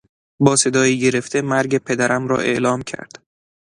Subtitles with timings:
[0.39, 3.11] با صدایی گرفته مرگ پدرم را اعلام کرد.